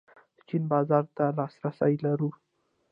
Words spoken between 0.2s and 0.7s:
د چین